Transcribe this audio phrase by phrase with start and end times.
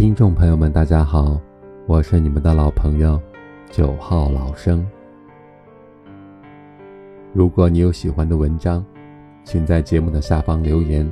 [0.00, 1.38] 听众朋友们，大家好，
[1.86, 3.20] 我是你们的老朋友
[3.70, 4.82] 九号老生。
[7.34, 8.82] 如果你有喜欢的文章，
[9.44, 11.06] 请在节目的下方留言，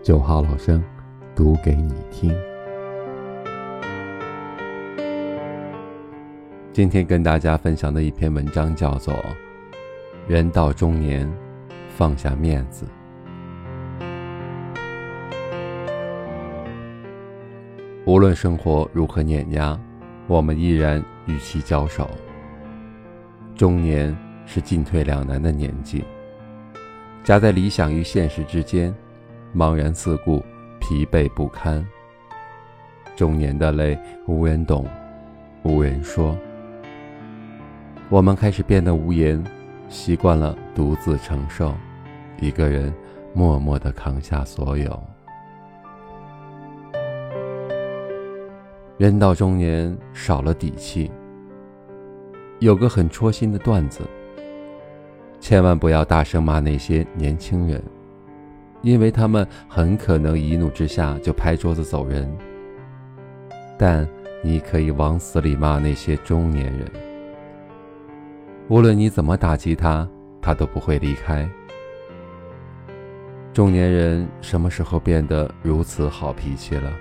[0.00, 0.80] 九号老生
[1.34, 2.32] 读给你听。
[6.72, 9.12] 今天跟大家分享的一篇文章叫做
[10.28, 11.28] 《人到中年，
[11.88, 12.86] 放下面子》。
[18.10, 19.78] 无论生活如何碾压，
[20.26, 22.10] 我们依然与其交手。
[23.54, 26.02] 中年是进退两难的年纪，
[27.22, 28.92] 夹在理想与现实之间，
[29.54, 30.42] 茫然四顾，
[30.80, 31.86] 疲惫不堪。
[33.14, 33.96] 中年的泪
[34.26, 34.84] 无人懂，
[35.62, 36.36] 无人说。
[38.08, 39.40] 我们开始变得无言，
[39.88, 41.72] 习惯了独自承受，
[42.40, 42.92] 一个人
[43.34, 45.00] 默默地扛下所有。
[49.00, 51.10] 人到中年，少了底气。
[52.58, 54.02] 有个很戳心的段子：
[55.40, 57.82] 千万不要大声骂那些年轻人，
[58.82, 62.30] 因为他们很可能一怒之下就拍桌子走人。
[63.78, 64.06] 但
[64.44, 66.86] 你可以往死里骂那些中年人，
[68.68, 70.06] 无论你怎么打击他，
[70.42, 71.48] 他都不会离开。
[73.54, 76.92] 中年人什么时候变得如此好脾气了？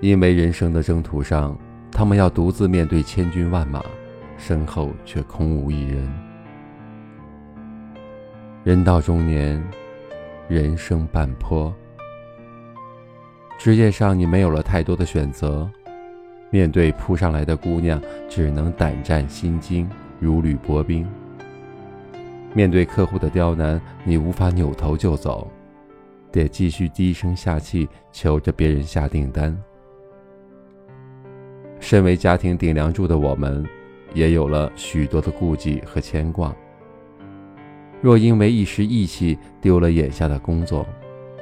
[0.00, 1.58] 因为人生的征途上，
[1.90, 3.82] 他们要独自面对千军万马，
[4.36, 6.08] 身后却空无一人。
[8.62, 9.62] 人到中年，
[10.48, 11.74] 人生半坡。
[13.58, 15.68] 职业上你没有了太多的选择，
[16.50, 19.88] 面对扑上来的姑娘，只能胆战心惊，
[20.20, 21.04] 如履薄冰。
[22.54, 25.50] 面对客户的刁难，你无法扭头就走，
[26.30, 29.56] 得继续低声下气求着别人下订单。
[31.80, 33.64] 身为家庭顶梁柱的我们，
[34.14, 36.54] 也有了许多的顾忌和牵挂。
[38.00, 40.86] 若因为一时义气丢了眼下的工作，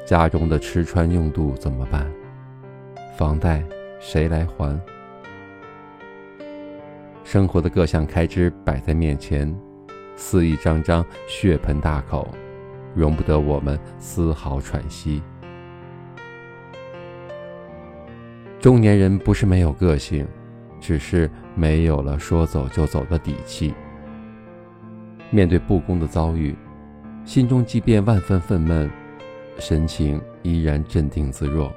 [0.07, 2.07] 家中的吃穿用度怎么办？
[3.17, 3.63] 房贷
[4.01, 4.79] 谁来还？
[7.25, 9.53] 生活的各项开支摆在面前，
[10.15, 12.29] 似一张张血盆大口，
[12.95, 15.23] 容不得我们丝毫喘息。
[18.67, 20.27] 中年人不是没有个性，
[20.81, 23.73] 只是没有了说走就走的底气。
[25.31, 26.53] 面对不公的遭遇，
[27.25, 28.91] 心中即便万分愤懑，
[29.57, 31.73] 神情依然镇定自若。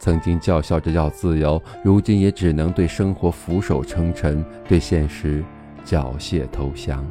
[0.00, 5.40] 曾经叫嚣着要自由，如今也只能对生活俯首称臣，对现实
[5.84, 7.06] 缴械投降。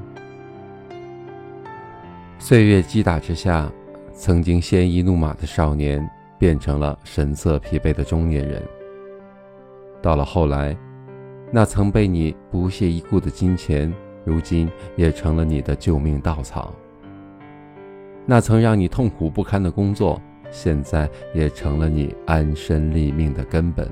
[2.39, 3.71] 岁月击打之下，
[4.11, 6.05] 曾经鲜衣怒马的少年。
[6.45, 8.61] 变成了神色疲惫的中年人。
[9.99, 10.77] 到了后来，
[11.51, 13.91] 那曾被你不屑一顾的金钱，
[14.23, 16.71] 如今也成了你的救命稻草；
[18.27, 23.89] 那曾让你痛苦不堪的工作，现在也成了你安身立命的根本。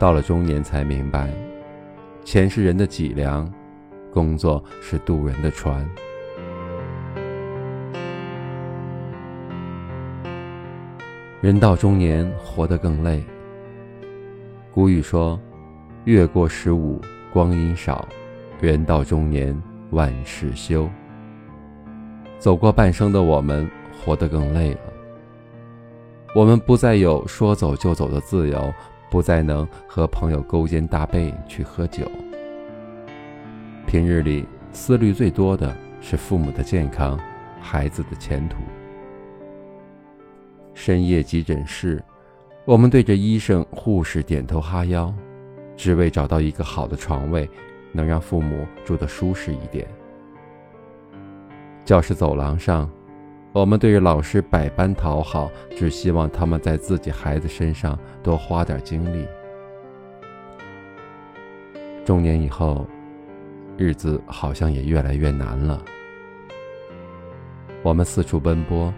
[0.00, 1.32] 到了中年，才明白，
[2.24, 3.48] 钱是人的脊梁，
[4.12, 5.88] 工作是渡人的船。
[11.42, 13.20] 人到中年，活得更累。
[14.72, 15.36] 古语说
[16.06, 17.00] ：“月过十五，
[17.32, 18.06] 光阴少；
[18.60, 19.60] 人到中年，
[19.90, 20.88] 万事休。”
[22.38, 23.68] 走过半生的我们，
[24.04, 24.80] 活得更累了。
[26.32, 28.72] 我们不再有说走就走的自由，
[29.10, 32.08] 不再能和朋友勾肩搭背去喝酒。
[33.84, 37.18] 平日里思虑最多的是父母的健康，
[37.60, 38.58] 孩子的前途。
[40.74, 42.02] 深夜急诊室，
[42.64, 45.12] 我们对着医生、护士点头哈腰，
[45.76, 47.48] 只为找到一个好的床位，
[47.92, 49.86] 能让父母住得舒适一点。
[51.84, 52.90] 教室走廊上，
[53.52, 59.26] 我们对着老师百般讨好，只希望他们在自己孩子身上多花点精力。
[62.04, 62.86] 中年以后，
[63.76, 65.82] 日子好像也越来越难了。
[67.82, 68.92] 我们四处奔波。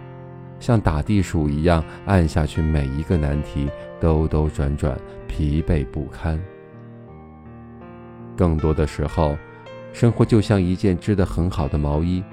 [0.59, 3.69] 像打地鼠一样按下去，每一个难题
[3.99, 4.97] 兜兜转转，
[5.27, 6.39] 疲惫不堪。
[8.35, 9.37] 更多的时候，
[9.93, 12.23] 生活就像一件织得很好的毛衣，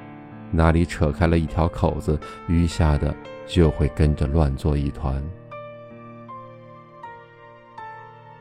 [0.50, 3.14] 哪里扯开了一条口子，余下的
[3.46, 5.22] 就会跟着乱作一团。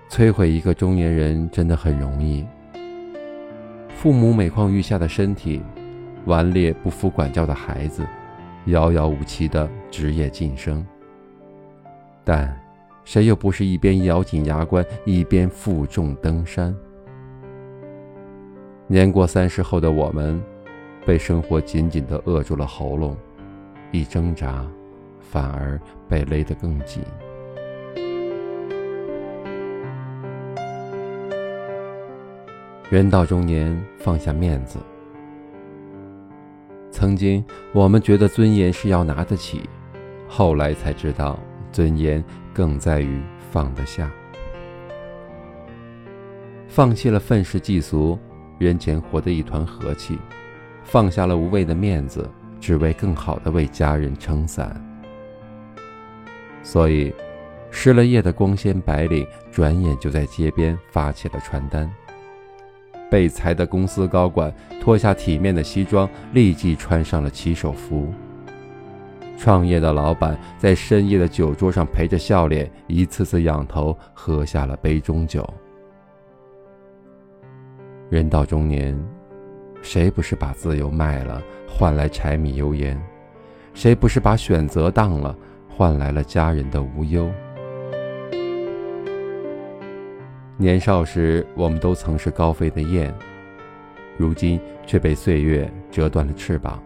[0.09, 2.45] 摧毁一个中年人真的很容易。
[3.95, 5.61] 父母每况愈下的身体，
[6.25, 8.05] 顽劣不服管教的孩子。
[8.65, 10.85] 遥遥无期的职业晋升。
[12.23, 12.55] 但，
[13.03, 16.75] 谁又不是一边咬紧牙关，一边负重登山？
[18.87, 20.41] 年过三十后的我们，
[21.05, 23.17] 被生活紧紧地扼住了喉咙，
[23.91, 24.65] 一挣扎，
[25.19, 27.03] 反而被勒得更紧。
[32.89, 34.77] 人到中年，放下面子。
[37.01, 37.43] 曾经
[37.73, 39.67] 我们觉得尊严是要拿得起，
[40.27, 41.39] 后来才知道，
[41.71, 43.19] 尊严更在于
[43.49, 44.07] 放得下。
[46.67, 48.19] 放弃了愤世嫉俗。
[48.59, 50.19] 人前活得一团和气，
[50.83, 54.79] 放下了无谓的面子，只为更好的为家人撑伞。
[56.61, 57.11] 所以，
[57.71, 61.91] 失了业的光鲜白领，转眼就在街边发起了传单。
[63.11, 68.07] 被裁的公司高管脱下体面的西装，立即穿上了骑手服。
[69.37, 75.45] 创业的老板在深夜的酒桌上陪着笑脸，一次次仰头喝下了杯中酒。
[78.09, 78.97] 人到中年，
[79.81, 82.97] 谁不是把自由卖了换来柴米油盐？
[83.73, 85.35] 谁不是把选择当了
[85.67, 87.29] 换来了家人的无忧？
[90.61, 93.11] 年少时，我们都曾是高飞的雁，
[94.15, 96.79] 如今却被岁月折断了翅膀，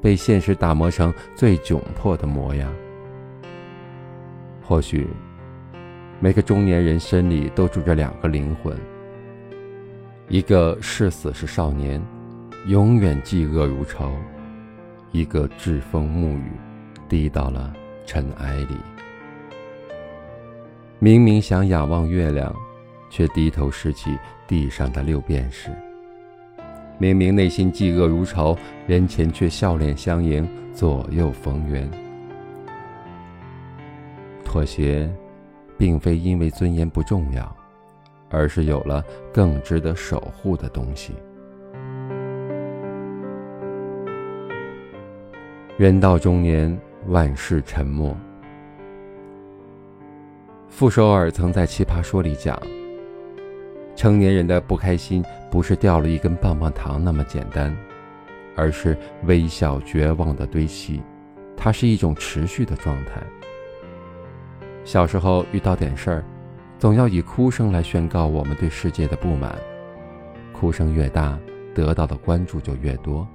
[0.00, 2.72] 被现实打磨成最窘迫的模样。
[4.62, 5.06] 或许，
[6.20, 8.74] 每个中年人身里都住着两个灵魂。
[10.28, 12.02] 一个是死是少年，
[12.66, 14.06] 永远嫉恶如仇；
[15.12, 16.50] 一个栉风沐雨，
[17.10, 17.74] 低到了
[18.06, 18.74] 尘埃里。
[20.98, 22.56] 明明想仰望月亮，
[23.10, 24.16] 却低头拾起
[24.46, 25.70] 地上的六便士。
[26.98, 28.56] 明明内心嫉恶如仇，
[28.86, 31.90] 人前却笑脸相迎，左右逢源。
[34.44, 35.10] 妥协，
[35.76, 37.56] 并非因为尊严不重要。
[38.28, 41.14] 而是有了更值得守护的东西。
[45.78, 46.76] 人到中年，
[47.06, 48.16] 万事沉默。
[50.68, 52.60] 傅首尔曾在《奇葩说》里讲
[53.96, 57.76] ：“成年人的不开心，不是掉了一根棒棒糖那么简单，
[58.54, 61.02] 而是微笑绝望的堆砌，
[61.56, 63.20] 它是一种持续的状态。
[64.84, 66.24] 小时候遇到点事儿。”
[66.78, 69.56] 总要以哭声来宣告我们对世界的不满，
[70.52, 71.38] 哭声越大，
[71.74, 73.26] 得到的关注就越多。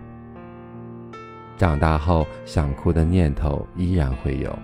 [1.57, 4.55] 长大后想哭的念头依然会有，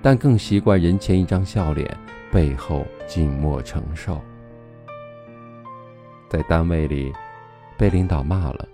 [0.00, 1.98] 但更习惯人前一张笑脸，
[2.30, 4.20] 背后静默承受。
[6.30, 7.12] 在单位里，
[7.76, 8.68] 被领导骂了，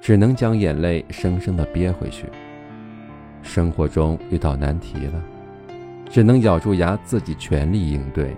[0.00, 2.24] 只能将眼泪生生的憋回去。
[3.42, 5.22] 生活中遇到难题了，
[6.08, 8.34] 只能咬住牙自己全力应对。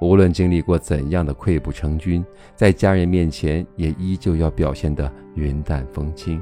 [0.00, 2.24] 无论经历过怎样的溃不成军，
[2.54, 6.40] 在家人面前也依旧要表现得云淡风轻。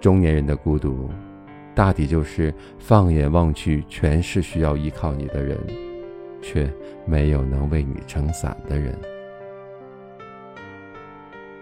[0.00, 1.10] 中年人的孤独，
[1.74, 5.58] 大抵就是放眼望去全是需要依靠你的人，
[6.42, 6.70] 却
[7.06, 8.94] 没有能为你撑伞的人。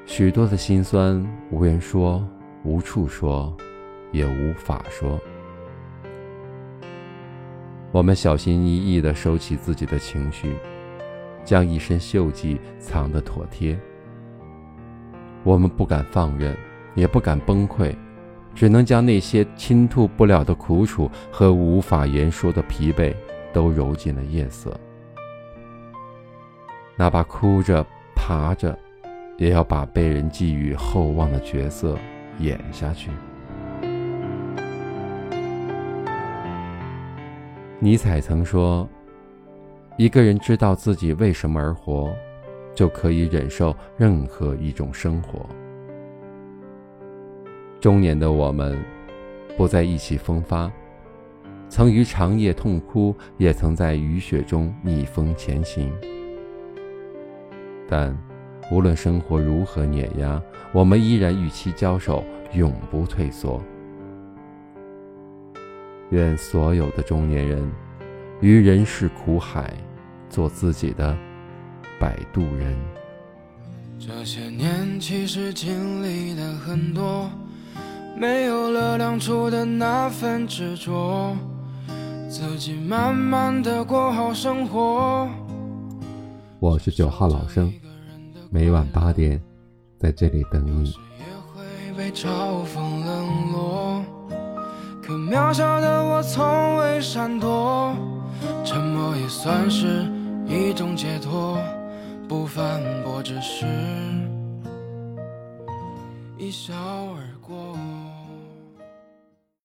[0.06, 2.26] 许多的心酸，无人说，
[2.64, 3.56] 无处说，
[4.10, 5.20] 也无法说。
[7.92, 10.56] 我们小心翼翼地收起自己的情绪，
[11.44, 13.78] 将一身锈迹藏得妥帖。
[15.42, 16.56] 我们不敢放任，
[16.94, 17.94] 也不敢崩溃，
[18.54, 23.14] 只能将那些倾吐不了的苦楚和无法言说的疲惫，
[23.52, 24.78] 都揉进了夜色。
[26.96, 28.78] 哪怕哭着、爬着，
[29.38, 31.96] 也要把被人寄予厚望的角色
[32.38, 33.10] 演下去。
[37.78, 38.86] 尼采曾说
[39.96, 42.12] ：“一个人知道自己为什么而活，
[42.74, 45.46] 就可以忍受任何一种生活。”
[47.80, 48.78] 中年的我们，
[49.56, 50.70] 不再意气风发，
[51.70, 55.90] 曾于长夜痛哭，也曾在雨雪中逆风前行。
[57.88, 58.14] 但
[58.72, 62.24] 无论生活如何碾压，我们依然与其交手，
[62.54, 63.62] 永不退缩。
[66.10, 67.72] 愿所有的中年人，
[68.40, 69.72] 于人世苦海，
[70.28, 71.16] 做自己的
[72.00, 72.76] 摆渡人。
[73.96, 77.30] 这些年其实经历了很多，
[78.18, 81.36] 没有了当初的那份执着，
[82.30, 85.28] 自己慢慢的过好生活。
[86.60, 87.72] 我是九号老生，
[88.50, 89.42] 每晚八点
[89.98, 90.94] 在这里等你。
[91.96, 94.04] 被嘲讽冷落，
[95.02, 97.96] 可渺小的我从未闪躲，
[98.64, 100.06] 沉默也算是
[100.46, 101.58] 一种解脱，
[102.28, 103.66] 不反驳只是
[106.38, 107.76] 一笑而过。